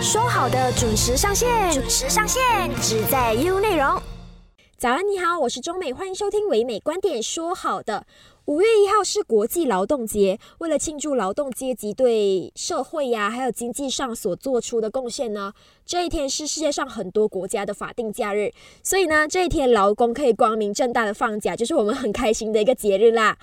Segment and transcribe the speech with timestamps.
[0.00, 2.42] 说好的准时上线，准时上线，
[2.82, 4.00] 只在 U 内容。
[4.76, 7.22] 早安，你好，我是中美，欢迎收听唯美观点。
[7.22, 8.06] 说好的，
[8.44, 15.54] 五月一号是国际劳动节，为了庆祝劳动阶级对社会呀还有经济上所做出的贡献呢，
[15.86, 18.52] 这一天是世界上很多国家的法定假日，
[18.82, 23.38] 所以呢，这一天劳工可以光明正大的放假，就是我们很开心的一个节日啦。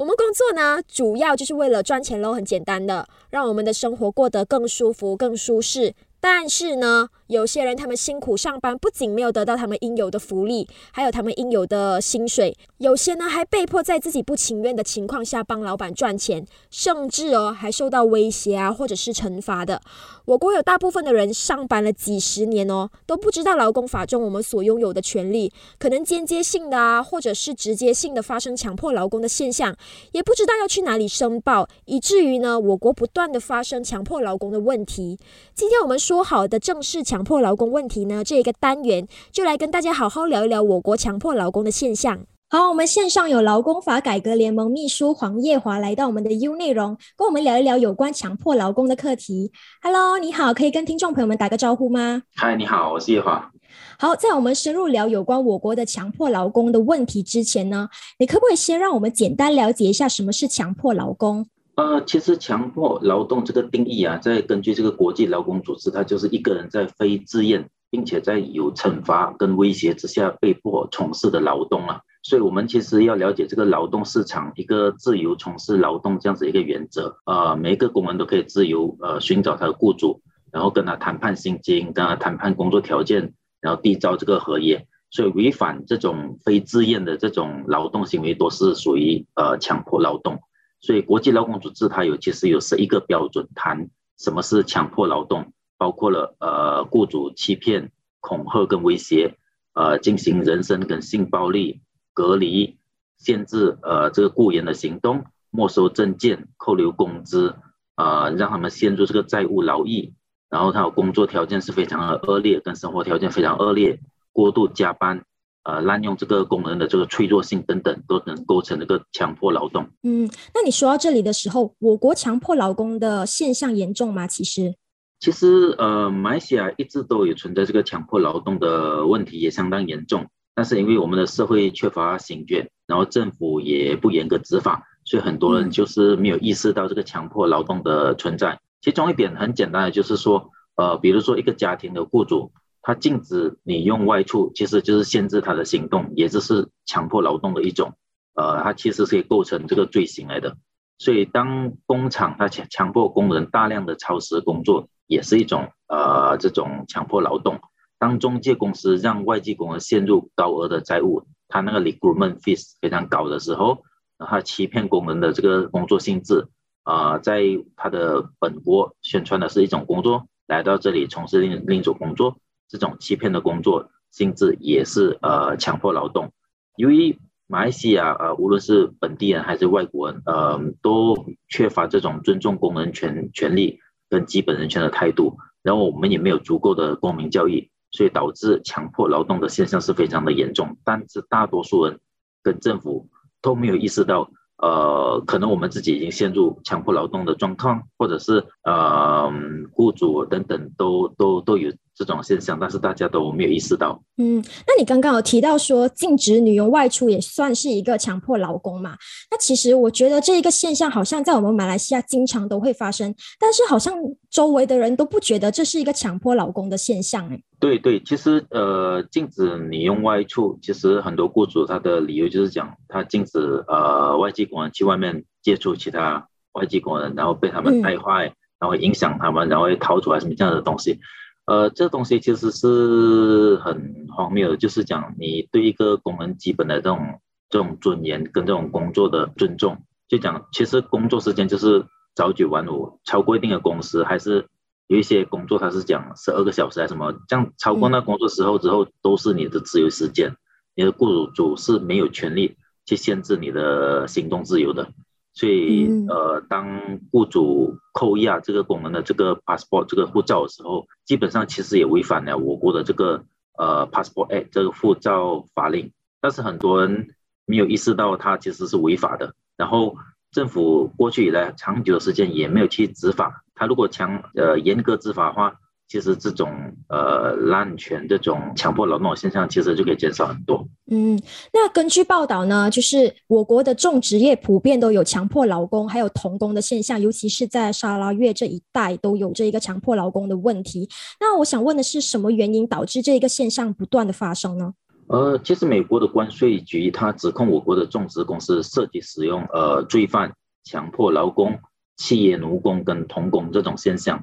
[0.00, 5.92] 我们工作呢，主要就是为了赚钱喽，很简单的，让我们的生活过得更舒服、更舒适。
[6.20, 19.80] 但是呢，有些人他们辛苦上班，不仅没有得到他们应有的福利，还有他们应有的薪水，有些呢还被迫在自己不情愿的情况下帮老板赚钱，甚至哦还受到威胁啊，或者是惩罚的。
[20.26, 29.74] 我国有大部分的人上班了几十年哦，都不知道劳工法中我们所拥有的权利，可能间接性的啊，或者是直接性的发生强迫劳工的现象，
[30.12, 35.18] 也不知道要去哪里申报，以至于呢，我国不断的发生强迫劳工的问题。
[35.54, 42.26] 今天我们说好的正式强迫劳工问题呢，这一个单元就来跟大家好好聊一聊我国强迫劳工的现象。
[42.48, 49.52] 好，我们线上有劳工法改革联盟秘书黄叶华来到我们的 U 内容，跟我们聊一聊有关强迫劳工的课题。
[49.82, 52.22] Hello，你好，可以跟听众朋友们打个招呼吗？
[52.34, 53.48] 嗨，你好，我是叶华。
[53.96, 61.46] 好，在我们深入聊有关我国的强迫劳工的问题之前呢，你可不可以先让我们简单了解一下什么是强迫劳工？
[61.76, 72.00] 呃，其实强迫劳动这个定义啊，在根据这个国际劳工组织，它就是一个人在非自愿，并且在有惩罚跟威胁之下被迫从事的劳动啊。
[72.22, 80.20] 所以，我们其实要了解这个劳动市场一个自由从事劳动这样子一个原则啊，每一个工人都可以自由呃寻找他的雇主，
[80.52, 83.32] 然后跟他谈判薪金，跟他谈判工作条件，
[83.62, 84.86] 然后缔造这个合约。
[85.10, 90.38] 所以，违反这种非自愿的这种劳动行为，都是属于呃强迫劳动。
[90.80, 99.36] 所以，国际劳工组织它有其实有十一个标准，谈什么是强迫劳动，包括了呃雇主欺骗、恐吓跟威胁，
[99.74, 101.82] 呃进行人身跟性暴力。
[102.12, 102.76] 隔离、
[103.16, 107.54] 限制呃这个雇员的行动、没收证件、扣留工资，
[107.94, 110.12] 呃让他们陷入这个债务劳役，
[110.50, 114.00] 然后他的工作条件是非常的恶劣，跟生活条件非常恶劣，
[114.32, 115.24] 过度加班，
[115.64, 119.88] 呃滥用这个工人的这个脆弱性等等，都能构成这个强迫劳动。
[120.02, 124.26] 嗯，那你说到这里的时候，我国强迫劳工的现象严重吗？
[124.26, 124.74] 其实，
[125.20, 130.26] 其实呃马来西亚一直都有存在这个强迫劳动的问题，也相当严重。
[130.54, 138.58] 但是因为我们的社会缺乏警觉，然后政府也不严格执法，所以很多人就是没有意识到这个强迫劳动的存在。
[138.82, 142.50] 其中一点很简单的就是说，呃，比如说一个家庭的雇主，
[142.82, 147.94] 他禁止你用外出，其实就是限制他的行动，也就是强迫劳动的一种。
[148.34, 150.56] 呃，它其实是构成这个罪行来的。
[150.98, 157.60] 所以当工厂他强强迫工人大量的超时工作，也是一种呃这种强迫劳动。
[157.98, 163.82] 当中介公司让外籍工人陷入高额的债务，他那个 recruitment fees 非常高的时候，
[164.18, 166.48] 他欺骗工人的这个工作性质，
[166.84, 167.42] 啊，在
[167.76, 172.38] 他的本国宣传的是一种工作，来到这里从事另另一种工作，
[172.70, 176.32] 这种欺骗的工作性质也是呃强迫劳动。
[176.76, 187.70] 由于马来西亚呃无论是本地人还是外国人，呃都缺乏这种尊重工人权权利跟基本人权的态度，然后我们也没有足够的公民教育。
[187.92, 191.98] 所以导致强迫劳动的现象是非常的严重，但是大多数人
[192.40, 193.08] 跟政府
[193.42, 199.28] 都没有意识到，呃，可能我们自己已经陷入强迫劳动的状况，或者是呃，
[199.72, 201.72] 雇主等等都都都有。
[202.00, 204.02] 这种现象，但是大家都没有意识到。
[204.16, 208.96] 嗯，那你刚刚有提到说禁止女佣外出也算是一个强迫劳工嘛？
[209.30, 213.94] 那其实我觉得这一个现象好像在我们马来西亚经常都会发生，但是好像
[214.30, 217.28] 周围的人都不觉得这是一个强迫劳工的现象。
[217.28, 230.98] 哎，对对，其实呃，禁止女佣外出，其实很多雇主他的理由就是讲他禁止呃外籍工人去外面接触其他外籍工人，然后被他们带坏，然后影响他们，然后会逃出来什么这样的东西。
[231.46, 241.84] 呃，这东西其实是很荒谬的，就是讲你对一个工人基本的这种这种尊严跟这种工作的尊重，就讲其实工作时间就是
[242.14, 244.46] 早九晚五，超过一定的工时，还是
[244.86, 250.36] 有一些工作它是讲十二个小时还是什么，这样超过那工作时候之后都是你的自由时间，
[250.76, 254.88] 你的雇主是没有权利去限制你的行动自由的。
[255.32, 263.24] 所以，呃，当雇主扣押这个工人的这个 passport 这个护照的时候，基本上其实也违反了我国的这个
[263.56, 265.92] 呃 passport act 这个护照法令。
[266.20, 267.14] 但是很多人
[267.46, 269.34] 没有意识到它其实是违法的。
[269.56, 269.96] 然后
[270.32, 273.44] 政府过去以来长久的时间也没有去执法。
[273.54, 275.54] 他如果强呃严格执法的话，
[275.90, 276.48] 其实这种
[276.88, 280.64] 呃滥权、这种强迫劳动的现象，其实就可以减少很多。
[280.88, 281.20] 嗯，
[281.52, 290.88] 那根据报道呢，就是我国的种植业普遍都有强迫劳工还有童工的现象，尤其是在沙拉越这一带都有这一个强迫劳工的问题。
[291.18, 294.72] 那我想问的是，什么原因导致这一个现象不断的发生呢？
[295.08, 300.32] 呃，其实美国的关税局它指控我国的种植公司涉及使用呃罪犯、
[300.62, 301.58] 强迫劳工、
[301.96, 304.22] 企业奴工跟童工这种现象。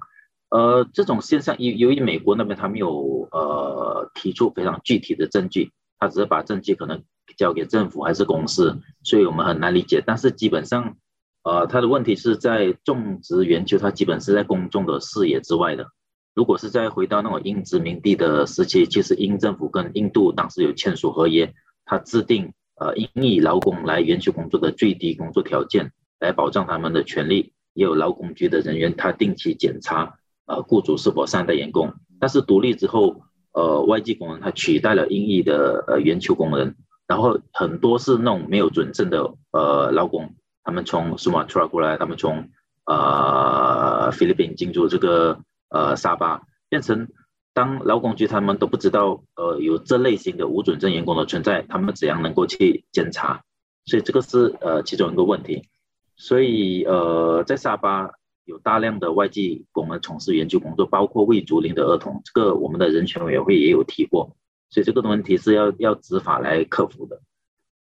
[0.49, 7.03] 呃，这种现象由由于美国那边他没有呃提出非常具体的证据，他只是把证据可能
[7.37, 10.01] 交给政府还是公司，所以我们很难理解。
[10.05, 10.95] 但是基本上，
[11.43, 15.87] 呃，他的问题是在种植园区，它基本是在公众的视野之外的。
[16.33, 21.53] 如果是再回到那种英殖民地的时期，其实英政府跟印度当时有签署合约，
[21.83, 27.53] 他制定呃英裔劳工来园区工作的最低工作条件，来保障他们的权利。
[27.73, 30.17] 也有劳工局的人员，他定期检查。
[30.47, 31.93] 呃，雇主是否善待员工？
[32.19, 33.21] 但是独立之后，
[33.51, 42.49] 呃，外籍工人他取代了英裔的呃圆球工人，然后很多是那种没有准证的呃劳工，他们从 Sumatra 过来，他们从
[42.85, 45.39] 呃菲律宾进入这个
[45.69, 47.09] 呃沙巴，变成
[47.53, 53.43] 当劳工局他们都不知道呃有这类型的无准证员工的存在，他们怎样能够去检查？
[53.85, 55.67] 所以这个是呃其中一个问题。
[56.15, 58.11] 所以呃在沙巴。
[58.47, 64.37] 有大量的外籍工人从事研究工作，包括未足龄的儿童，这个我们的人权委员会也有提过，
[64.69, 67.21] 所以这个问题是要要执法来克服的。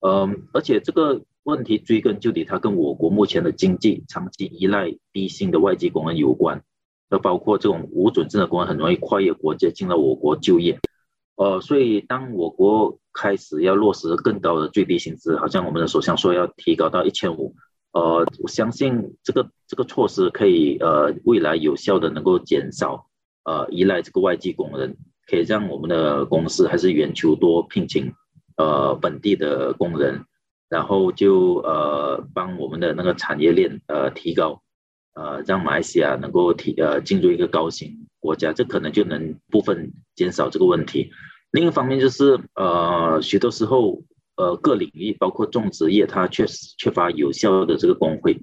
[0.01, 6.65] 嗯，而且这个问题追根究底，它跟我国目前的经济长期依赖低薪的外籍工人有关，
[7.09, 10.81] 那包括这种无准证的工人很容易跨越国界进到我国就业。
[11.37, 17.55] 呃，所以当我国开始要落实更高的最低薪资，好像我们的首相说要提高到一千五。
[17.97, 23.07] 呃，我相信这个这个措施可以呃未来有效的能够减少
[23.45, 24.95] 呃依赖这个外籍工人，
[25.27, 28.13] 可以让我们的公司还是远求多聘请
[28.59, 30.27] 呃本地的工人，
[30.69, 34.61] 然后就呃帮我们的那个产业链呃提高，
[35.15, 41.11] 呃让马来西亚能够提呃进入一个高薪国家，这可能就能部分减少这个问题。
[41.51, 44.03] 另一方面就是呃许多时候。
[44.37, 48.39] 呃，各领域包括种植业，它确实缺乏有效的这个工会，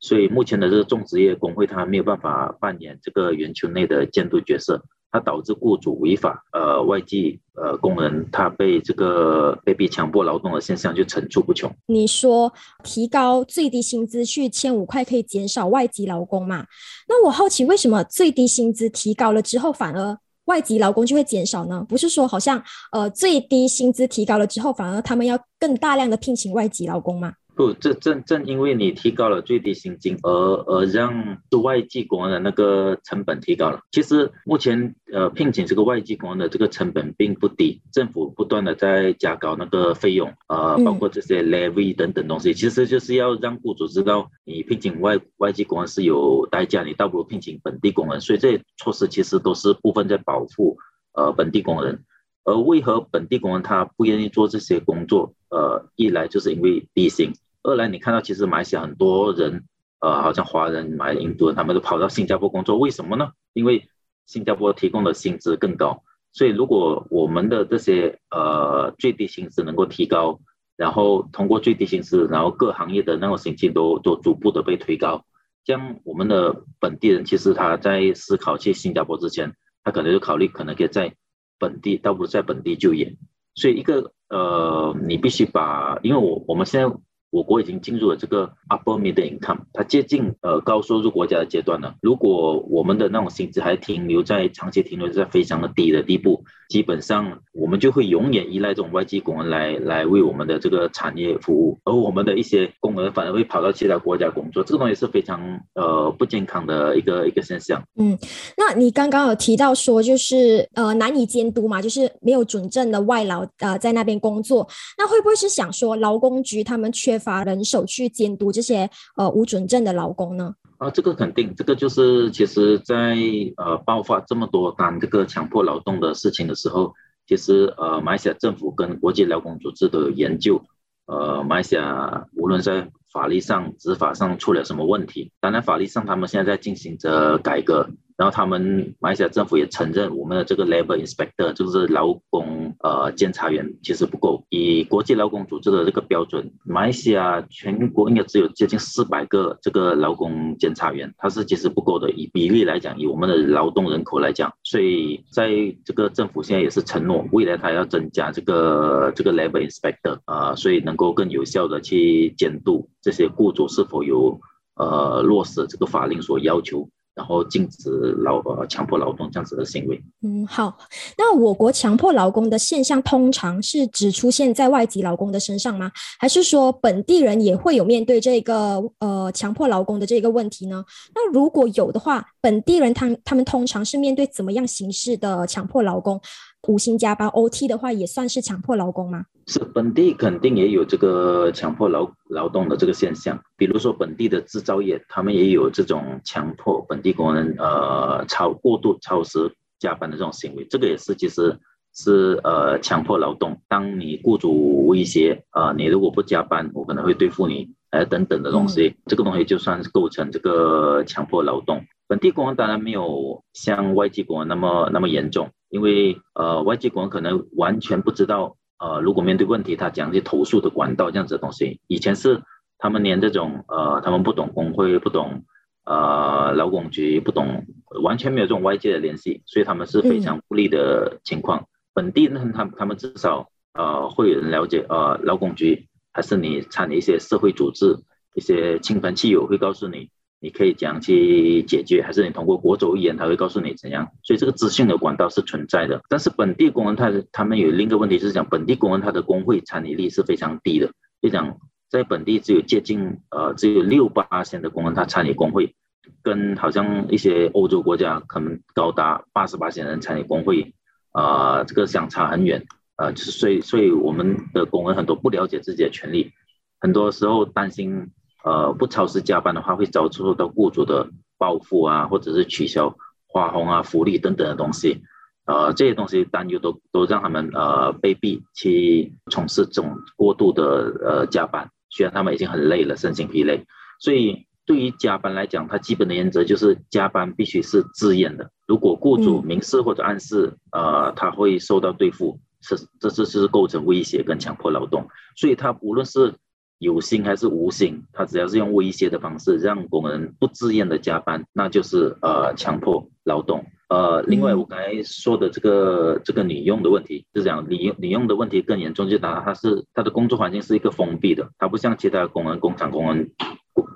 [0.00, 4.82] 所以目前的这个种植业工会它没有办法扮演这个园区内的监督角色，
[5.12, 11.70] 它导致雇主违法，呃，外籍呃工人他被这个被逼强迫劳动的现象就层出不穷。
[11.86, 12.52] 你说
[12.82, 16.66] 提高最低薪资去千五块可以减少外籍劳工嘛？
[17.08, 20.18] 那我好奇为什么最低薪资提高了之后反而？
[20.46, 21.84] 外籍劳工就会减少呢？
[21.88, 22.60] 不是说好像
[22.90, 27.32] 呃最低薪资提高了之后，反而他们要更大量的聘请外籍劳工吗？
[27.56, 33.80] 不，这正正因为你提高了最低薪金，而而让外籍工人的那个成本提高了。
[33.90, 48.20] 其实目前呃聘请这个外籍工人的这个成本并不低，政府不断的在加高那个费用，呃，包括这些 levy 等等东西，其实就是要让雇主知道你聘请外外籍工人是有代价，你倒不如聘请本地工人。
[48.20, 50.76] 所以这些措施其实都是部分在保护
[51.14, 52.04] 呃本地工人。
[52.44, 55.32] 而为何本地工人他不愿意做这些工作？
[55.48, 57.32] 呃，一来就是因为低薪。
[57.66, 59.64] 二来，你看到其实马来西亚很多人，
[59.98, 63.30] 呃，好像华人、马来印度人，他们都跑到新加坡工作，为什么呢？
[63.54, 63.88] 因为
[64.24, 66.04] 新加坡提供的薪资更高。
[66.32, 70.38] 所以，如果我们的这些呃最低薪资能够提高，
[70.76, 75.24] 然后通过最低薪资，然后各行业的那种薪金都都逐步的被推高，
[75.64, 81.16] 这样我们的本地人其实他在思考去新加坡之前，他可能就考虑可能可以在
[81.58, 83.16] 本地，倒不如在本地就业。
[83.56, 86.96] 所以，一个呃，你必须把，因为我我们现在。
[87.30, 91.94] 我国已经进入了这个 upper middle income，它接近呃高收入国家的阶段了。
[92.00, 107.82] 如果我们的那种薪资还停留在长期停留在非常的低的地步，基本上我们就会永远依赖这种外籍工人来来为我们的这个产业服务，而我们的一些工人反而会跑到其他国家工作，这个东西是非常呃不健康的一个一个现象。
[107.96, 108.16] 嗯，
[108.56, 114.66] 那你刚刚有提到说就是呃难以监督嘛，就是没有准证的外劳呃在那边工作，
[114.96, 117.15] 那会不会是想说劳工局他们缺？
[117.16, 120.54] 缺乏人手去监督这些呃无准证的劳工呢？
[120.76, 123.16] 啊，这个肯定，这个就是其实，在
[123.56, 126.92] 呃爆发这么多单这个强迫劳动的事情的时候，
[127.26, 130.62] 其实呃马来西亚政府跟国际劳工组织都有研究，
[131.06, 144.44] 呃马来西亚无论在法律上、执法上出了什么问题，当然法律上他们现在在进行着改革，然后他们马来西亚政府也承认我们的这个 labor inspector 就是劳工呃，监察员其实不够。
[144.48, 152.10] 以国际劳工组织的这个标准，马来西亚全国应该只有接近四百个这个劳工监察员，它是其实不够的。
[152.10, 155.50] 以比例来讲，以我们的劳动人口来讲，所以在
[155.84, 164.40] 这个政府现在也是承诺，未来它要增加这个这个 labor inspector 啊，所以能够更有效的去监督这些雇主是否有
[164.76, 166.88] 呃落实这个法令所要求。
[167.16, 167.90] 然后禁止
[168.22, 169.98] 劳呃强迫劳动这样子的行为。
[170.22, 170.76] 嗯，好。
[171.16, 175.90] 那我国强迫劳工的现象，通常是只出现在外籍劳工的身上吗？
[176.18, 180.84] 还是说本地人也会有面对这个呃强迫劳工的这个问题呢？
[181.14, 186.20] 那如果有的话，本地人他他们通常是面对怎么样形式的强迫劳工？
[186.66, 189.24] 无薪加班 OT 的话，也算是强迫劳工吗？
[189.46, 199.38] 是本地肯定也有这个强迫劳劳动的这个现象，比如说本地的制造业，他们也有这种强迫本地工人呃超过度超时
[199.78, 201.56] 加班的这种行为，这个也是其实
[201.94, 203.60] 是呃强迫劳动。
[203.68, 211.84] 当你雇主威胁呃你如果不加班，我可能会对付你，哎等等的东西，这个东西就算是构成这个强迫劳动。
[212.08, 218.56] 本地工人当然没有像外籍工人那么那么严重，因为呃外籍工人可能完全不知道。
[218.78, 222.42] 呃，如果面对问题，他讲去投诉的管道这样子的东西，以前是
[222.76, 225.44] 他们连这种呃，他们不懂工会，不懂
[225.86, 227.64] 呃劳工局，不懂
[228.02, 231.66] 完全没有这种外界的联系，所以他们是非常不利的情况。
[231.94, 237.96] 本地呢，他他们至少呃会有人了解呃劳工局，还是你参与一些社会组织，
[238.34, 240.10] 一些亲朋戚友会告诉你。
[240.38, 244.08] 你可以怎样去解决，还是你通过国走一言，他会告诉你怎样。
[244.22, 246.02] 所以这个资讯的管道是存在的。
[246.10, 250.90] 但是本地工人他他们有另一个问题，是讲本地工人他的工会参与率是非常低的。
[251.22, 255.74] 就讲在本地只有接近呃只有六八线的工人他参与工会，
[256.22, 260.74] 跟好像一些欧洲国家可能高达八十八线人参与工会，
[261.12, 262.66] 啊这个相差很远。
[262.96, 266.32] 呃，所以所以我们的工人很多不了解自己的权利，
[266.78, 268.10] 很多时候担心。
[268.46, 275.02] 呃，不超时加班的话，会遭受到雇主的报复啊，或者是取消花红啊、福利等等的东西。
[275.46, 280.62] 呃，这些东西担忧都都让他们呃被逼去从事这种过度的
[281.04, 283.64] 呃加班，虽然他们已经很累了，身心疲累。
[284.00, 288.50] 所以对于加班来讲，它基本的原则就是加班必须是自愿的。
[288.68, 295.08] 如果雇主明示或者暗示，呃，他会受到对付，是这这是构成威胁跟强迫劳动。
[295.36, 296.34] 所以他无论是
[296.78, 303.64] 有心还是无心，他只要是用威胁的方式让工人不自愿的加班，那就是呃强迫劳动。
[303.88, 313.30] 呃，另外我刚才说的这个这个女佣的问题，是讲女女佣的问题更严重，就他他是她的工作环境是一个封闭的，她不像其他工人工厂工人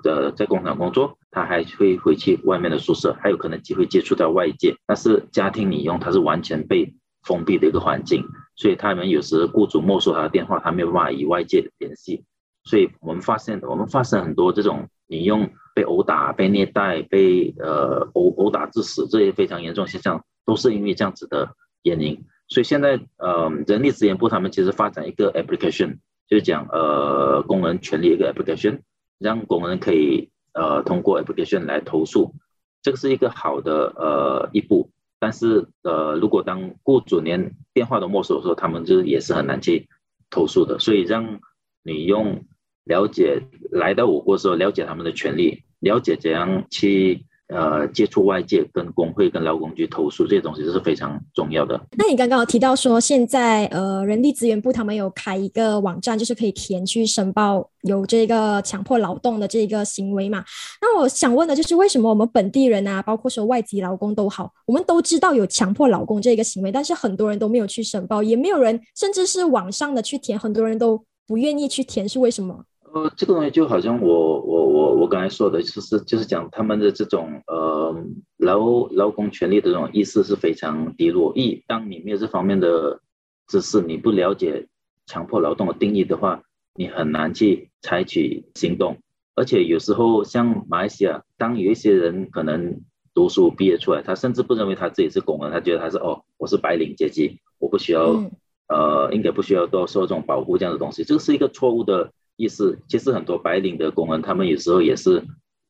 [0.01, 4.75] 的在工厂工作，他还会回去外面的宿舍，还有可能机会接触到外界。
[4.87, 8.23] 但是家庭女佣她是完全被封闭的一个环境，
[8.55, 12.23] 所以他们有时雇主没收他的电话，他没有办法与外界联系。
[12.63, 22.23] 所以我们发现，我们发生很多这种你用被殴打、被虐待、被呃殴殴打致死这些非常严重现象，都是因为这样子的原因。
[22.47, 28.81] 所以现在呃，人力资源部他们其实发展一个 application，就是讲呃工人权利一个 application，
[29.17, 32.35] 让工人可以呃通过 application 来投诉，
[32.83, 34.91] 这个是一个好的呃一步。
[35.19, 39.87] 但是呃，如果当雇主连电话都没收的时候，他们就也是很难去
[40.29, 40.77] 投诉的。
[40.77, 41.39] 所以让
[41.81, 42.45] 你用。
[42.85, 51.79] 了解来到我国时候，了解他们的权利，了解怎样去呃接触外界，跟工会、跟劳工局投诉这些东西，这是非常重要的。
[51.97, 60.43] 那你刚刚有提到说，现在呃人力资源部他们有开一个网站，就是可以填去申报有这个强迫劳动的这个行为嘛？
[60.81, 72.63] 那我想问的就是，为什么我们本地人啊，包括说外籍劳工都好，我们都知道有强迫劳工这个行为，但是很多人都没有去申报，也没有人，甚至是网上的去填，很多人都不愿意去填，是为什么？
[72.93, 77.95] 呃，这个东西就好像我我我我刚才说的，就是就是讲他们的这种呃
[78.35, 81.31] 劳劳工权利的这种意识是非常低落。
[81.33, 82.99] 一，当你没有这方面的
[83.47, 84.67] 知识，你不了解
[85.05, 86.43] 强迫劳动的定义的话，
[86.75, 88.97] 你很难去采取行动。
[89.35, 92.81] 而且有时候像马来西亚，当有一些人可能
[93.13, 98.21] 读书毕业出来，他甚至不认为他自己是工人，他觉得他是哦，我是白领阶级，我不需要
[98.67, 102.11] 呃，应该不需要多受这种保护这样的东西，这个是一个错误的。
[102.41, 105.23] 意思其实很多白领的工人，他们有时候也是，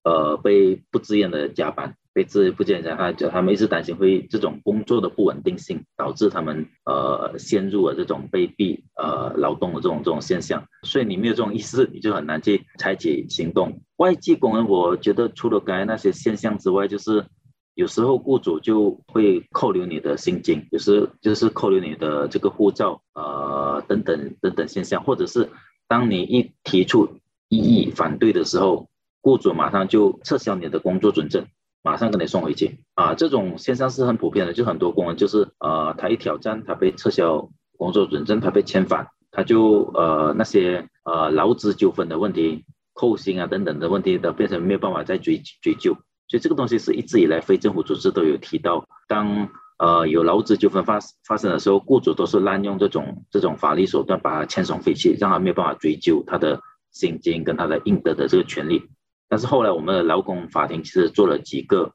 [0.03, 10.63] 呃，被不自愿的加班，被自不自愿加班，就他们一直担心会这种工作的不稳定性，导致他们呃陷入了这种被逼呃劳动的这种这种现象。
[10.83, 13.81] 所以你没有这种意识，你就很难去采取行动。
[13.97, 17.25] 外籍工人，我觉得除了刚才那些现象之外，就是。
[17.73, 25.49] 有时候雇主就会扣留你的薪金，有时就是扣留你的这个护照，呃，等等等等现象，或者是
[25.91, 27.17] 当你一提出
[27.49, 28.87] 异议反对的时候，
[29.19, 31.45] 雇主马上就撤销你的工作准证，
[31.83, 33.13] 马上给你送回去啊。
[33.13, 42.63] 这种现象是很普遍的，就很多工人就是呃，他一挑战，他被撤销工作准证，他被遣返，他就呃那些呃劳资纠纷的问题。
[42.93, 45.93] 扣薪啊等等的问题都变成没有办法再追追究，
[46.29, 49.49] 所以这个东西是一直以来非政府组织都有提到，当
[49.81, 56.61] 呃有劳资纠纷发发生的时候，雇主都是滥用这种这种法律手段把他遣送回去，让他没有办法追究他的
[56.91, 58.83] 薪金跟他的应得的这个权利。
[59.27, 61.93] 但是后来我们的劳工法庭其实做了几个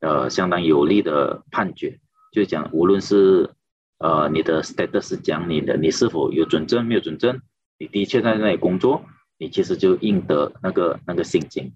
[0.00, 1.98] 呃相当有利的判决，
[2.32, 3.50] 就讲无论是
[3.98, 7.40] 呃你的 status 讲你的你是否有准证没有准证，
[7.78, 9.02] 你的确在那里工作。
[9.38, 11.74] 你其实就应得那个那个薪金，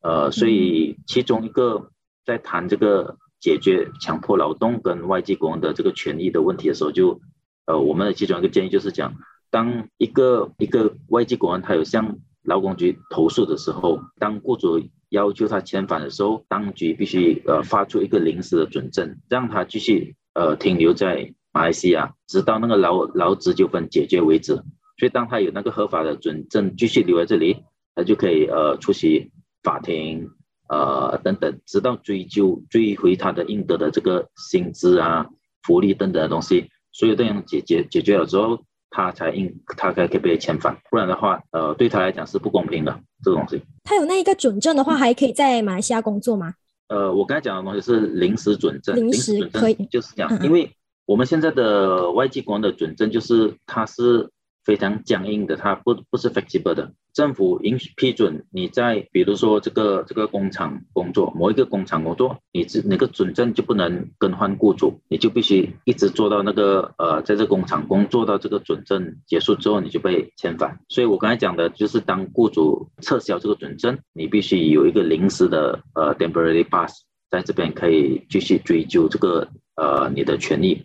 [0.00, 1.90] 呃，所以其中一个
[2.24, 7.20] 在谈这个解决强迫劳动跟外籍工人的这个权益的问题的时候，就
[7.66, 9.16] 呃，我们的其中一个建议就是讲，
[9.50, 24.54] 当一个一个外籍工人他有向劳工局投诉的时候，当雇主要求他遣返的时候，当局必须呃发出一个临时的准证，让他继续呃停留在马来西亚，直到那个劳劳资纠纷解决为止。
[24.96, 27.58] 所以，当他有那个合法的准证继续留在这里，
[27.94, 29.32] 他就可以呃出席
[29.62, 30.30] 法庭，
[30.68, 35.26] 呃等等，直到追究追回他的应得的这个薪资啊、
[35.62, 43.62] 福利等等的东西，所有这样解决解决了之后，他才应他才可以被遣返，不然的话，呃对他来讲是不公平的这个东西。
[43.84, 46.54] 他有那一个准证的话，还可以在马来西亚工作吗？
[46.88, 50.70] 呃，我刚才讲的东西是临时准证，临时可以，就是这样，因为
[51.06, 54.30] 我们现在的外籍工的准证就是他是。
[54.64, 56.92] 非常僵硬的，它不不是 flexible 的。
[57.12, 70.80] 政府允许批准你在，比如说这个这个工厂工作，某一个工厂工作，你这那个准证就不能更换雇主，你就必须一直做到那个呃，在这工厂工作到这个准证结束之后，你就被遣返。
[70.88, 76.92] 所以我刚才讲的就是，当雇主撤销这个准证，你必须有一个临时的呃 temporary pass，
[77.30, 80.82] 在这边可以继续追究这个呃你的权利。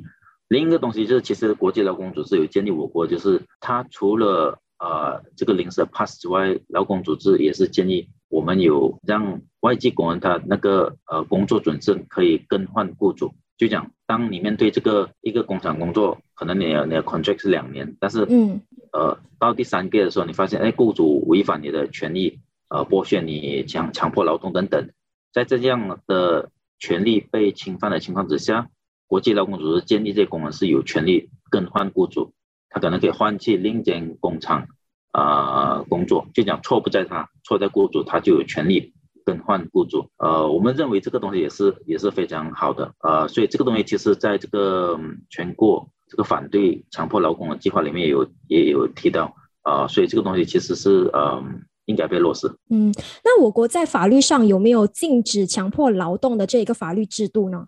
[0.50, 13.32] 另一个东西就是，其实国际劳工组织有建立我国，就是它除了呃这个临时 pass 之外，劳工组织也是建议我们有让外籍工人他那个呃工作准证可以更换雇主。
[13.60, 24.90] 就讲，当你面对这个一个工厂工作，可能你你的 contract 是两年，但是嗯呃到第三个月的时候，你发现哎雇主违反你的权利，呃剥削你强强迫劳动等等，
[25.32, 28.70] 在这样的权利被侵犯的情况之下。
[29.10, 32.32] 国际劳工组织建立这些工人是有权利更换雇主，
[32.70, 34.68] 他可能可以换去另一间工厂
[35.12, 38.94] 啊工作，就讲错不在他，错在雇主，他就有权利
[39.26, 40.06] 更换雇主。
[40.18, 45.00] 呃，我们认为这个东西也是也是非常好的，呃，所以这个东西其实在这个
[45.32, 51.44] 全国这个反对强迫劳工的计划里面也有也有提到啊，所以这个东西其实是呃
[51.86, 52.48] 应该被落实。
[52.70, 52.94] 嗯，
[53.24, 57.66] 那我国在法律上有没有禁止强迫劳动的这个法律制度呢？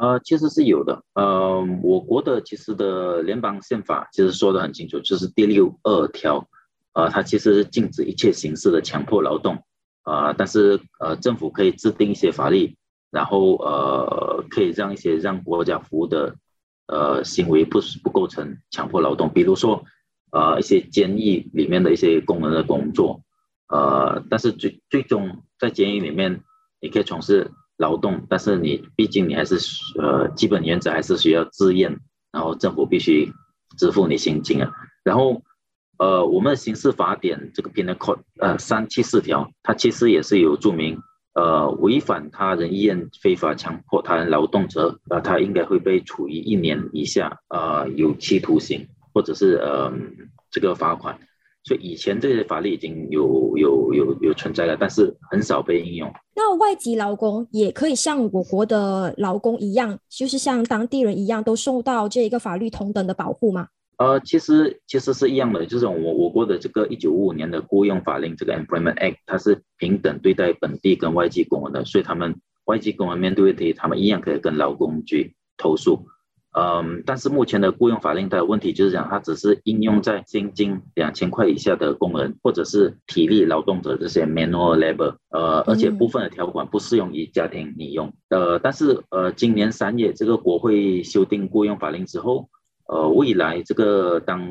[0.00, 1.02] 呃，其实是有的。
[1.14, 6.48] 呃，我国的其实的联邦宪法其实说的很清楚，就是第六二条，
[6.92, 9.62] 呃，它其实是禁止一切形式的强迫劳动。
[10.02, 12.74] 啊，但是呃，政府可以制定一些法律，
[13.10, 16.34] 然后呃，可以让一些让国家服务的
[16.86, 19.28] 呃行为不不构成强迫劳动。
[19.28, 19.84] 比如说，
[20.30, 23.20] 呃，一些监狱里面的一些工人的工作，
[23.68, 26.40] 呃，但是最最终在监狱里面，
[26.80, 27.50] 你可以从事。
[27.78, 29.56] 劳动，但是你毕竟你还是
[29.98, 31.98] 呃，基本原则还是需要自愿，
[32.32, 33.32] 然后政府必须
[33.78, 34.70] 支付你薪金啊。
[35.04, 35.42] 然后
[35.98, 41.00] 呃，我们的刑事法典这个 Penal Code 呃三七四条，它其实也是有注明，
[41.34, 49.92] 呃，违反他人意愿非法强迫他人劳动者，呃，他应该会被处于一年以下呃有期徒刑，或者是呃
[50.50, 51.18] 这个罚款。
[51.68, 56.10] 所以以前这些法律已经有有有有存在了，但是很少被应用。
[56.34, 63.68] 那外籍劳工也可以像我国的劳工一样，就是像当地人一样，都受到这一个法律同等的保护吗？
[63.98, 76.06] 呃，其实其实是一样的，就是我我国的这个一九五五年的雇佣法令，这个 Employment Act，它是平等对待本地跟外籍工人的，所以他们外籍工人面对问题，他们一样可以跟劳工局投诉。
[76.58, 88.12] 嗯，但是目前的雇佣法令的问题就是讲，它只是应用在薪金两千块以下的工人，或者是体力劳动者这些 manual labor，呃，而且部分的条款不适用于家庭女佣。
[88.30, 92.48] 呃，但是呃，今年三月这个国会修订雇佣法令之后，
[92.88, 94.42] 呃，未来这个当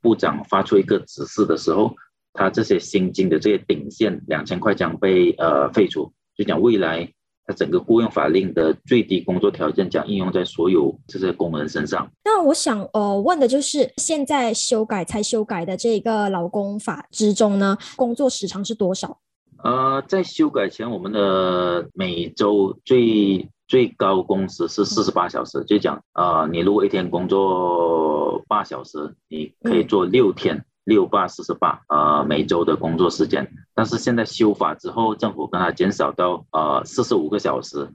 [0.00, 1.96] 部长发出一个指示的时候，
[2.32, 7.12] 他这些薪金的这些顶线两千块将被呃废除，就讲未来。
[7.50, 12.08] 它整个雇佣法令的最低工作条件将应用在所有这些工人身上。
[12.24, 19.18] 那我想呃问的就是，现在修改才修改的这个劳工法之中呢，工作时长是多少？
[19.64, 30.64] 呃，在修改前，我们的每周最最高工时是四十八小时，就讲啊，你如果一天工作八小时，你可以做六天。
[30.90, 37.88] 六八四十八，呃，每周的工作时间，但是现在修法之后，政府跟它减少到呃四十五个小时，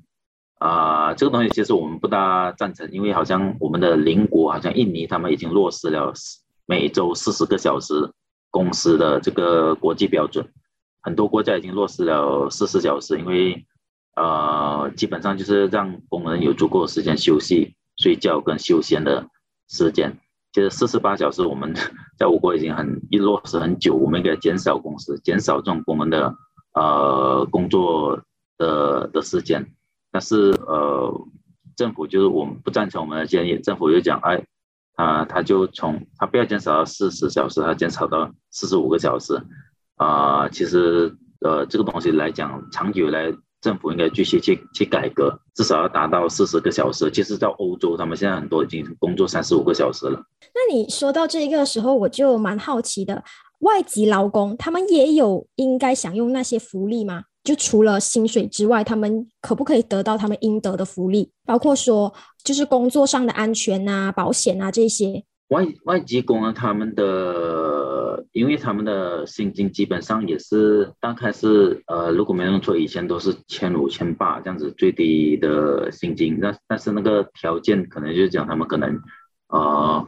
[0.60, 6.14] 啊，这个东西其实我们不大赞成，因为好像我们的邻国，好像印尼，他们已经落实了
[6.66, 8.10] 每周四十个小时
[8.50, 10.48] 工时的这个国际标准，
[11.02, 13.66] 很多国家已经落实了四十小时，因为
[14.16, 19.28] 呃，基本上就是让工人有足够的时间休息、睡觉跟休闲的
[19.68, 20.18] 时间。
[20.56, 21.74] 其实四十八小时，我们
[22.18, 26.34] 在我国已经很一落实很久，我们应该减少工时，减少这种工人的
[26.74, 28.22] 呃工作
[28.58, 29.70] 的的时间。
[30.14, 31.14] 但是呃，
[31.76, 34.46] 政府就是我们不赞成我们的建议，政府就讲，哎，
[34.96, 39.38] 啊，他就从他不要减少到四十小时，他减少到四十五个小时。
[39.98, 43.36] 啊，其实呃这个东西来讲，长久来。
[43.66, 47.10] 政府应该继续去去改革，至少要达到四十个小时。
[47.10, 50.24] 其实，在欧洲，他们现在很多已经工作三十五个小时了。
[50.54, 53.24] 那你说到这个时候，我就蛮好奇的，
[53.62, 57.24] 外籍劳工他们也有应该享用那些福利吗？
[57.44, 61.32] 就除了薪水之外，他们可不可以得到他们应得的福利？
[61.44, 65.24] 包括说，就是工作上的安全啊、保险啊这些。
[65.50, 79.00] 外外籍工人，他们的，因为他们的薪金基本上也是大概是，呃，如果没弄错，以前都是千五千八这样子最低的薪金，那但是那个条件可能就是讲他们可能，
[79.50, 80.08] 呃，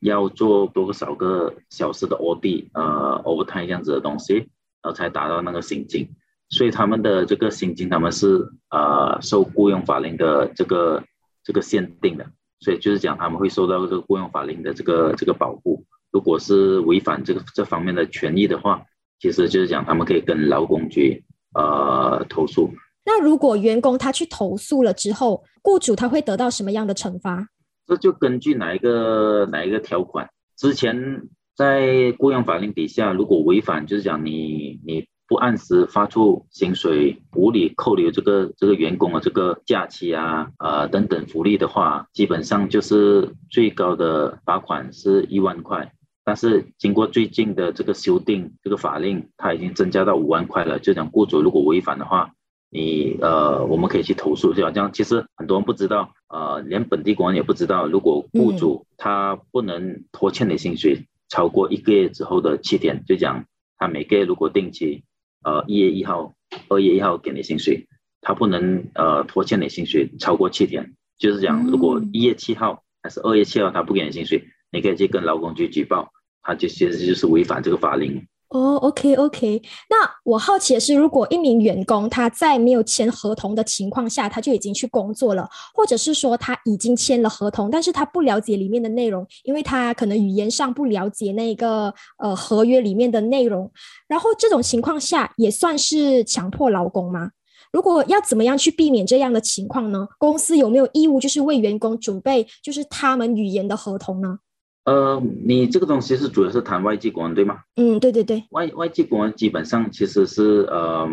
[0.00, 4.46] 要做多少个小时的 OD，呃，overtime 这样子的东西，然
[4.82, 6.08] 后才达到那个薪金，
[6.48, 11.04] 所以他们的这个薪金他们是呃受雇佣法令的这个
[11.44, 12.26] 这个限定的。
[12.62, 18.82] 所以就是讲他们会受到这个雇佣法令的这个这个保护，如果是违反这个这方面的权益的话，
[19.18, 22.70] 其实就是讲他们可以跟劳工局呃投诉。
[23.04, 27.48] 那如果员工他去投诉了之后，雇主他会得到什么样的惩罚？
[27.86, 31.22] 这就根据哪一个哪一个条款，之前
[31.56, 35.04] 在雇佣法令底下，如果违反，就是讲你你。
[35.32, 45.94] 不按时发出薪水，无理扣留这个这个员工的这个假期啊，呃等等福利的话，基本上就是最高的罚款是一万块。
[46.22, 50.78] 但是经过最近的这个修订，这个法令它已经增加到五万块了。
[50.78, 52.32] 就讲雇主如果违反的话，
[52.68, 54.52] 你呃我们可以去投诉。
[54.52, 63.46] 就好像其实很多人不知道，呃连本地工人也不知道，如果雇主他不能拖欠你薪水超过一个月之后的七天，就讲
[63.78, 65.04] 他每个月如果定期。
[65.42, 66.34] 呃，一月一号、
[66.68, 67.86] 二月一号给你薪水，
[68.20, 70.94] 他不能呃拖欠你薪水超过七天。
[71.18, 78.26] 就是讲，如果一月七号还是二月七号他不给你薪水，你可以去跟劳工局举报，他就其实就是违反这个法令。
[78.52, 79.62] 哦，OK，OK。
[79.88, 93.72] 那我好奇的是，如果一名员工他在没有签合同的情况下，他就已经去工作了，或者是说他已经签了合同，但是他不了解里面的内容，因为他可能语言上不了解那个呃合约里面的内容，
[94.06, 97.30] 然后这种情况下也算是强迫劳工吗？
[97.72, 100.06] 如果要怎么样去避免这样的情况呢？
[100.18, 104.40] 公司有没有义务就是为员工准备就是他们语言的合同呢？
[104.84, 107.60] 呃，你这个东西是主要是谈外籍工人对吗？
[107.76, 111.08] 嗯，对对对，外外籍工人基本上其实是，呃，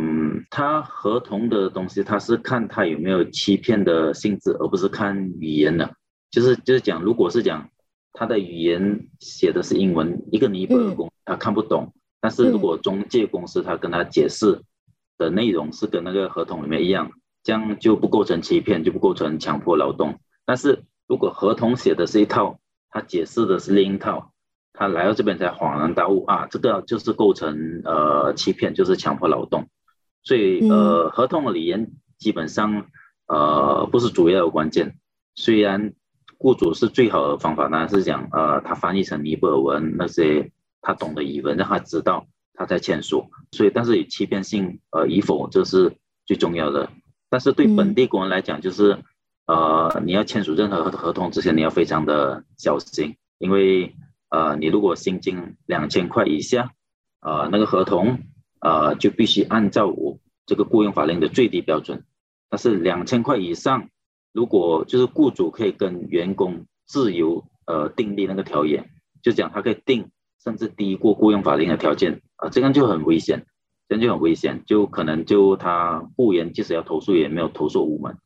[0.50, 5.94] 他合同的东西他是看他有没有欺骗的性质，而不是看语言的。
[6.32, 7.70] 就是就是讲，如果是讲
[8.14, 14.62] 他的语言写的是英文，一个尼泊尔工他看不懂，但是如果中介公司他跟他解释
[15.20, 17.12] 的内容是跟那个合同里面一样，
[17.44, 20.20] 这样就不构成欺骗，就不构成强迫劳动。
[20.44, 22.60] 但是如果合同写的是一套，
[22.92, 24.32] 他解释的是另一套，
[24.74, 29.68] 他来到这边才恍然大悟啊，这个就是构成呃欺骗，就是强迫劳动。
[30.24, 32.88] 所以呃，合同的理念基本上
[33.28, 34.98] 呃不是主要的关键。
[35.36, 35.94] 虽然
[36.38, 43.30] 雇主是最好的方法，当然是讲呃他翻译成尼泊尔文那些他懂的语文，让他知道他在签署。
[43.52, 46.90] 所以但是有欺骗性呃与否，这是最重要的。
[47.30, 48.98] 但是对本地工人来讲，就是。
[49.50, 53.96] 呃，你要签署任何合同之前，你要非常的小心，因为
[54.30, 56.72] 呃，你如果薪金两千块以下，
[57.20, 58.20] 呃，那个合同
[58.62, 62.04] 呃就必须按照我这个雇佣法令的最低标准。
[62.48, 63.90] 但是两千块以上，
[64.32, 68.88] 如果就是雇主可以跟员工自由呃订立那个条约，
[69.24, 70.12] 就讲他可以定
[70.44, 73.48] 甚至低过雇佣法令的条件啊，这样就很危险。
[73.88, 78.20] 这样就很危险，就可能就他雇员即使要投诉也没有投诉无门。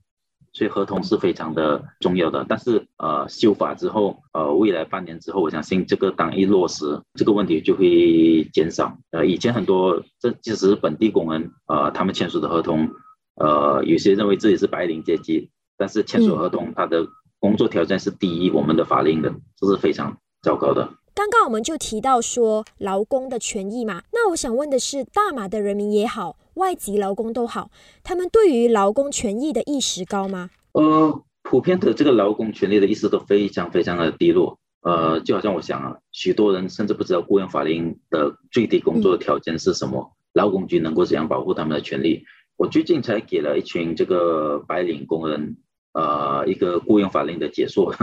[0.54, 8.98] 所以合同是非常的重要的，但是呃修法之后，呃未来半年之后，我相信这个当一落实，这个问题就会减少。
[9.12, 12.90] 呃以前很多这即使是本地工人，呃他们签署的合同，
[13.36, 17.08] 呃有些认为自己是白领阶级，但是签署合同他的
[17.40, 20.90] 工作条件是低于我们的法令的，这是非常糟糕的。
[21.16, 27.70] 刚刚我们就提到说劳工的权益嘛，那我想问的是，大马的人民也好，外籍劳工都好，
[28.04, 30.50] 他们对于劳工权益的意识高吗？
[30.72, 34.58] 呃，普遍的这个劳工权利的意识都非常非常的低落。
[34.82, 42.26] 呃，就好像我想啊，许多人甚至不知道雇佣法令的最低工作条件是什么，劳工局能够怎样保护他们的权利。
[42.58, 45.58] 我最近才给了一群这个白领工人，
[45.94, 47.96] 呃，一个雇佣法令的解说。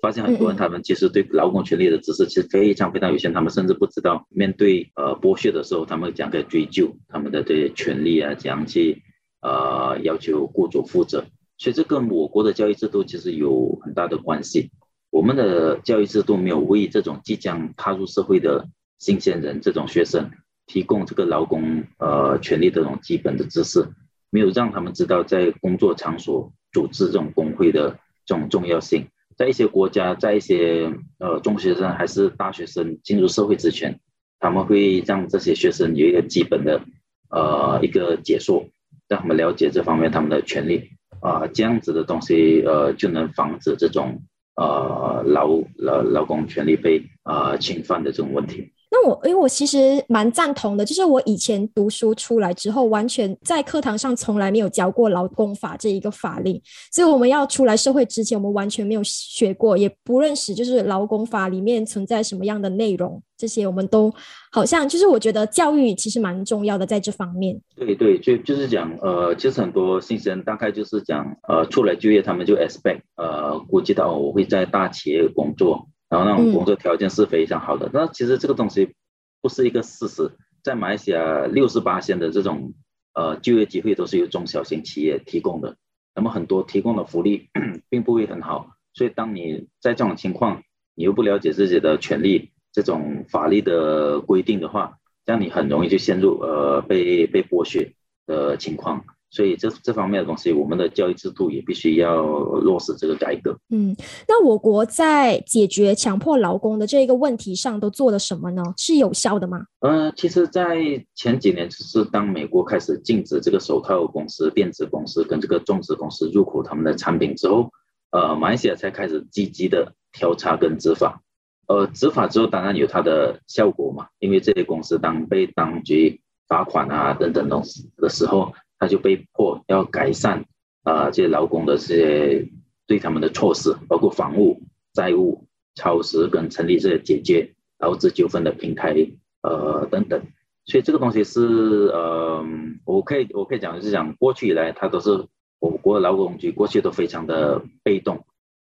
[0.00, 9.02] 发现很多人，他们其实对劳工权利的知识其实非常非常有限，他们甚至不知道面对呃剥削的时候，他们怎样可以追究他们的这些权利啊，怎样去
[9.40, 11.24] 呃要求雇主负责。
[11.56, 14.70] 所以这跟我国的教育制度其实有很大的关系。
[15.10, 20.30] 我们的教育制度没有为这种即将踏入社会的新鲜人、这种学生
[20.66, 23.88] 提供这个劳工呃权利这种基本的知识，
[24.30, 29.08] 没有让他们知道在工作场所组织这种工会的这种重要性。
[29.38, 34.00] 在一些国家，在一些呃中学生还是大学生进入社会之前，
[34.40, 36.82] 他们会让这些学生有一个基本的
[37.30, 38.66] 呃一个解说，
[39.08, 44.22] 让他们了解这方面他们的权利啊，这样子的东西呃就能防止这种
[44.56, 48.72] 呃劳劳劳工权利被呃侵犯的这种问题。
[48.90, 64.10] 那我，因为我其实蛮赞同的，就是我以前读书出来之后，完全在课堂上从来没有教过劳工法这一个法令，所以我们要出来社会之前，我们完全没有学过，也不认识，就是劳工法里面存在什么样的内容，这些我们都
[64.50, 67.60] 好像，就是我觉得教育其实蛮重要的在这方面。
[67.76, 75.88] 对对，就就是讲，呃，其实很多新生大概就是讲，呃，出来就业，他们就 expect，呃，估计到我会在大企业工作。
[76.08, 78.94] 然后那种工作条件是非常好的，那其实这个东西
[79.42, 82.72] 不是一个事实，在马来西亚六十八线的这种
[83.14, 85.76] 呃就业机会都是由中小型企业提供的，
[86.14, 87.50] 那么很多提供的福利
[87.90, 90.62] 并不会很好，所以当你在这种情况，
[90.94, 97.92] 你又不了解自己的权利，这种法律的规定的话，这样你很容易就陷入呃被被剥削
[98.26, 99.04] 的情况。
[99.30, 103.54] 所以这这方面的东西，我们的教育制度也必须要落实这个改革。
[103.68, 103.94] 嗯，
[104.26, 108.62] 那我国在解决强迫劳工的这个问题上都做了什么呢？
[108.78, 109.66] 是有效的吗？
[109.80, 110.78] 呃，其实，在
[111.14, 117.70] 前几年，就是当美国开始禁止这个手套公司、电子公司跟这个种植公司入口他们的产品之后，
[118.12, 121.20] 呃，马来西亚才开始积极的调查跟执法。
[121.66, 128.54] 呃，执法之后当然有它的效果嘛，因为这些公司当被当局罚款啊等等东西的时候。
[128.78, 130.44] 他就被迫要改善
[130.84, 132.48] 啊这些劳工的这些
[132.86, 134.62] 对他们的措施，包括房屋、
[134.92, 138.94] 债务、超时跟成立这些解决劳资纠纷的平台，
[139.42, 140.22] 呃等等。
[140.64, 142.44] 所以这个东西是呃，
[142.84, 145.26] 我可以我可以讲的是讲，过去以来他都是
[145.58, 148.26] 我国劳工局过去都非常的被动，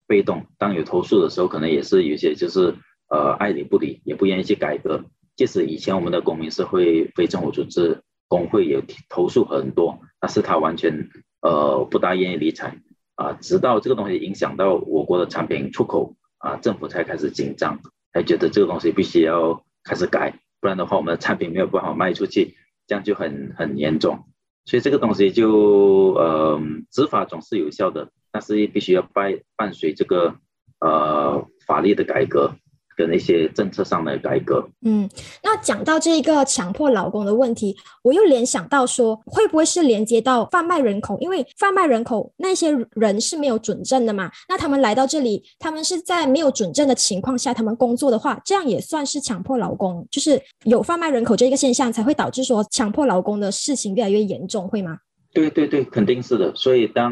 [0.06, 0.46] 被动。
[0.58, 2.76] 当有投诉的时候，可能也是有些就是
[3.10, 5.04] 呃爱理不理，也不愿意去改革。
[5.36, 8.02] 即使以前我们的公民社会非政府组织。
[8.36, 11.10] 工会有投诉很多，但是他完全
[11.41, 12.78] 呃不大愿意理睬
[13.15, 17.80] 啊，直到这个东西影响到我国的产品出口啊，政府才开始紧张，
[18.12, 22.56] 才觉得这个东西必须要开始改，不然的话我们的产品没有办法卖出去，
[22.88, 24.26] 这样就很很严重。
[24.65, 26.60] 所以这个东西就呃
[26.91, 30.36] 执法总是有效的，但是必须要伴伴随这个
[30.80, 32.56] 呃法律的改革。
[32.95, 35.10] 跟那些政策上的改革，嗯，
[35.43, 41.17] 那讲到这一个强迫劳工的问题，我又联想到说，会不会是连接到贩卖人口？
[41.19, 54.97] 因为贩卖人口那些人是没有准证的嘛，那他们来到这里，他们是在没有准证的情况下，他们工作的话，这样也算是强迫劳工，就是有贩卖人口这一个现象，才会导致说强迫劳工的事情越来越严重，会吗？
[55.34, 56.55] 对对对，肯定是的。
[56.55, 57.12] 所以当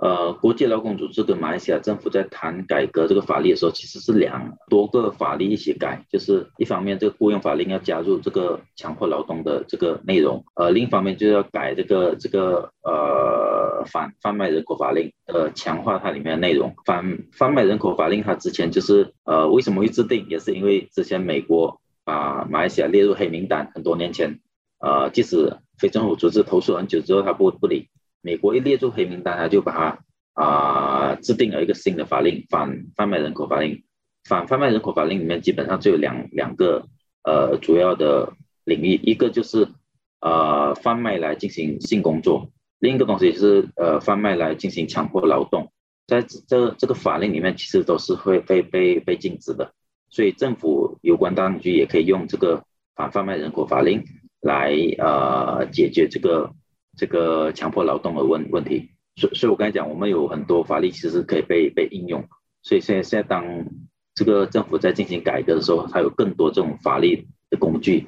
[0.00, 16.74] 呃，国际劳工组织跟马来西亚政府在谈改革这个法律的时候，其实是两多个法律一起改，就是一方面这个雇佣法令要加入这个强迫劳动的这个内容，呃，另一方面就要改这个这个呃反贩卖人口法令，呃，强化它里面的内容。
[16.86, 24.40] 反贩卖人口法令它之前就是呃为什么会制定，也是因为之前美国把马来西亚列入黑名单，很多年前，
[24.78, 27.88] 呃，即使非政府组织投诉很久之后，他不不理。
[28.22, 29.98] 美国一列入黑名单，他就把它
[30.34, 33.82] 啊制定了一个新的法令，反贩卖人口法令。
[34.28, 36.86] 反贩卖人口法令里面基本上就有两两个
[37.24, 39.66] 呃主要的领域，一个就是
[40.20, 45.72] 呃贩卖来进行性工作，另一个东西是呃贩卖来进行强迫劳动，
[46.06, 49.72] 在这这个法令里面其实都是会被被被禁止的，
[50.10, 52.62] 所以政府有关当局也可以用这个
[52.94, 54.04] 反贩卖人口法令
[54.42, 56.52] 来呃解决这个
[57.00, 58.90] 这个强迫劳动的问问题。
[59.16, 62.22] 所所以，我刚才讲，我们有很多法律其实可以被被应用。
[62.62, 63.42] 所以现在现在当
[64.14, 68.06] 这个政府在进行改革的时候，它有更多这种法律的工具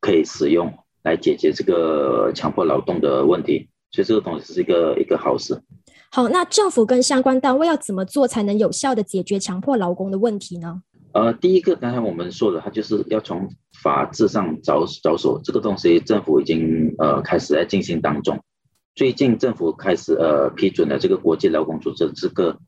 [0.00, 0.72] 可以使用
[1.02, 3.68] 来解决这个强迫劳动的问题。
[3.90, 5.60] 所以这个东西是一个一个好事。
[6.10, 10.82] 好，那政府跟相关单位要怎么做才能有效的解决强迫劳工的问题呢？
[11.12, 13.50] 呃，第一个刚才我们说的，它就是要从
[13.82, 15.40] 法制上着着手。
[15.42, 18.40] 这个东西政府已经呃开始在进行当中。
[18.94, 22.58] 最近政府开始呃批准了这个国际劳工组织这个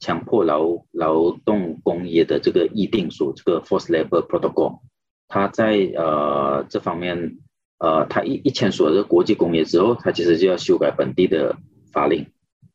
[0.00, 4.80] 强迫劳劳动工业的这个议定书，这个 Force Labor Protocol，
[5.28, 7.38] 它在呃这方面
[7.78, 11.56] 呃它一一签署了这个国际公约之后，它其实就要修改本地的
[11.92, 12.26] 法令，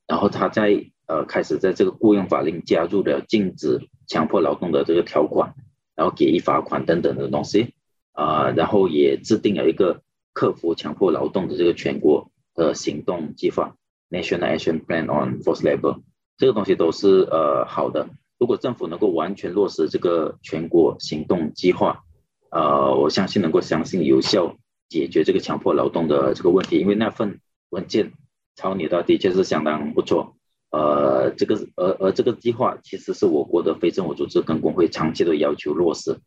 [0.08, 5.54] 然后它在呃开始在这个雇佣法令加入了禁止强迫劳动的这个条款，
[5.96, 7.76] 然后给予罚款等等的东西
[8.14, 10.02] 啊，然后也制定了一个
[10.34, 12.32] 克服强迫劳动的这个全国。
[12.58, 13.76] 的行动计划
[14.10, 16.02] （National Action Plan on Forced Labor）
[16.40, 18.10] 这个东西都是呃好的。
[18.40, 22.04] 如果政府能够完全落实这个全国行动计划，
[22.50, 24.56] 呃，我相信能够相信有效
[24.90, 26.80] 解决这个强迫劳动的这个问题。
[26.80, 28.14] 因为那份文件
[28.56, 30.37] 抄拟的的确是相当不错。
[30.70, 36.20] 呃，这个而而这个计划其实是我国的非政府组织跟工会长期的要求落实，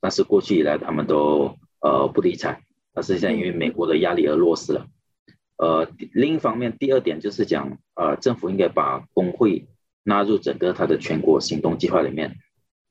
[0.00, 2.60] 但是过去以来他们都呃不理睬，
[2.92, 4.86] 但是现在因为美国的压力而落实了。
[5.56, 9.68] 呃，另一方面，第二点就是讲，呃，政府应该把工会
[10.02, 12.36] 纳入整个它的全国行动计划里面，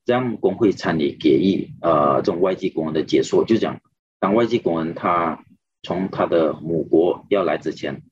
[0.06, 3.44] 让工会参与给予呃这种外籍工人的解说。
[3.44, 3.78] 就讲，
[4.18, 5.44] 当外籍工人他
[5.82, 8.02] 从他的母国要来之前，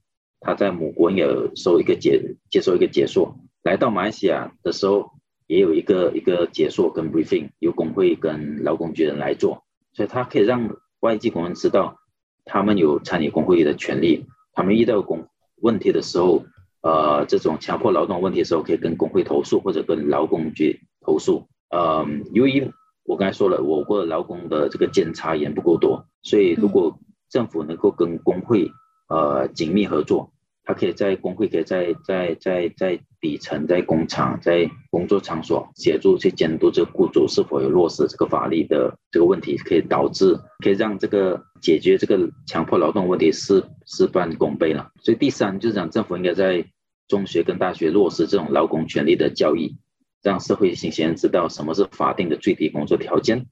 [0.42, 1.26] 他在母国也
[1.56, 5.12] 受一个解接受一个解说，来到马来西亚的时候
[5.46, 11.96] 也有一个一个解说跟 briefing，由工会跟劳工局人来做，所以他可以让外籍工人知道
[12.44, 14.26] 他们有参与工会的权利。
[14.52, 15.28] 他们遇到工
[15.62, 16.44] 问题的时候，
[16.82, 21.46] 呃，这种强迫劳动问题的时候，可以跟工会投诉或者跟劳工局投诉。
[21.70, 22.70] 呃，由于
[23.04, 26.98] 我刚才说了，我国的劳工的这个检查员不够多，所以如果
[27.30, 28.70] 政府能够跟工会
[29.12, 30.30] 呃紧密合作。
[30.64, 44.92] 他可以在工会，可以在在在在底层，在工厂，在工作场所协助去监督这个雇主是否有落实这个法律的这个问题，可以导致可以让这个解决这个强迫劳动问题事事半功倍了。
[45.02, 46.64] 所以第三就是讲政府应该在
[47.08, 49.74] 中学跟大学落实这种劳工权利的教育，
[50.22, 53.46] 让社会新鲜人知道什么是法定的最低工作条件，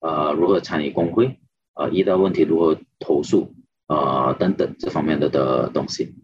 [0.00, 1.38] 呃，如何参与工会，
[1.74, 3.54] 呃，遇到问题如何投诉，
[3.88, 6.14] 呃，等等这方面的的东西。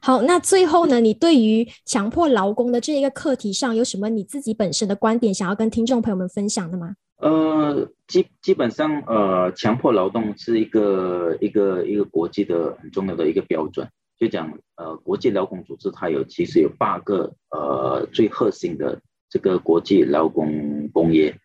[0.00, 1.00] 好，那最后呢？
[1.00, 6.94] 你对于强迫劳工的这一个课题上，有什么你自己本身的观点想要跟听众朋友们分享的吗？
[7.18, 13.88] 呃，基基本上，呃，强迫劳动是一个一个一个国际的很重要的一个标准。
[14.18, 21.36] 就讲，呃，国际劳工组织它有其实有八个呃最核心的这个国际劳工公约，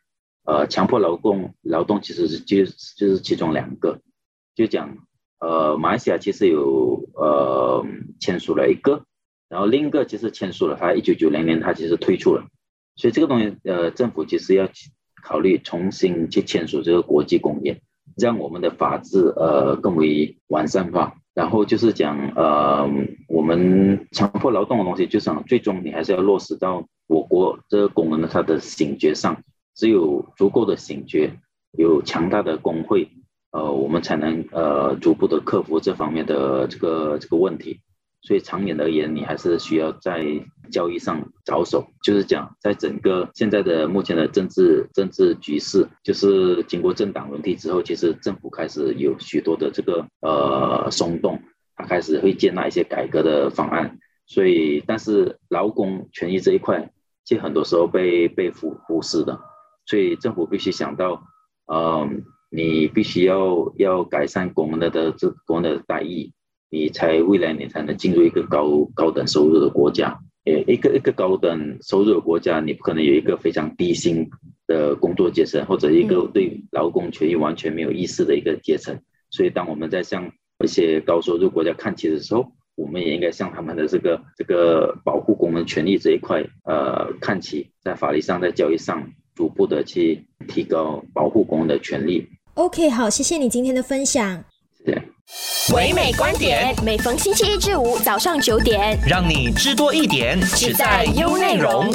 [0.45, 3.99] 呃，强迫劳工劳动其实是就就是其中两个，
[4.55, 4.97] 就讲。
[5.39, 7.85] 呃，马来西亚其实有呃
[8.21, 9.03] 签署了一个，
[9.49, 12.45] 然后另一个其实签署了，他一九九零年他其实退出了，
[12.95, 14.69] 所以这个东西呃政府其实要
[15.21, 17.77] 考虑重新去签署这个国际公约，
[18.15, 21.13] 让我们的法制呃更为完善化。
[21.33, 22.89] 然后就是讲呃
[23.27, 29.43] 我们强迫劳动的东西，就是最终你还是要落实到我国这个工人的他的醒觉上，
[29.75, 31.37] 只有足够的醒觉，
[31.77, 33.09] 有强大的工会。
[33.53, 37.81] 呃，我们才能呃逐步的克服这方面的这个这个问题，
[38.23, 40.25] 所以长远而言，你还是需要在
[40.71, 51.39] 交易上着手，就是讲在整个现在的目前的政治政治局势，就是经过政党轮替之后，其实政府开始有许多的这个呃松动，
[51.75, 56.91] 他开始会接纳一些改革的方案，所以但是劳工权益这一块，
[57.23, 59.39] 其实很多时候被被忽忽视的，
[59.85, 61.21] 所以政府必须想到，
[61.71, 62.23] 嗯。
[62.55, 66.31] 你必须要要改善工人的的这工人的待遇，
[66.69, 70.15] 你才未来你才能进入一个高高等收入的国家。
[70.45, 74.29] 诶，一个一个高等收入的国家，你不可能有一个非常低薪
[74.67, 78.99] 的工作阶层，或者一个对劳工权益完全没有意识的一个阶层。
[79.31, 80.31] 所以，当我们在向
[80.63, 92.27] 一些高收入国家看齐的时候，我们也应该向他们的这个这个保护工人权益这一块，呃，看齐，在法律上，在教育上，逐步的去提高保护工人的权利。
[92.55, 94.43] OK，好，谢谢你今天的分享。
[94.85, 95.73] 谢谢。
[95.73, 101.91] 唯美观点，每逢星期一至五早上九点，让你知多一点，只在优内容。